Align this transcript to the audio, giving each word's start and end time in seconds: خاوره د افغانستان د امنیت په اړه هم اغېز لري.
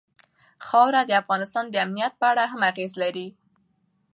خاوره 0.67 1.01
د 1.07 1.11
افغانستان 1.21 1.65
د 1.69 1.75
امنیت 1.85 2.13
په 2.19 2.25
اړه 2.31 2.43
هم 2.51 2.61
اغېز 2.71 2.93
لري. 3.03 3.27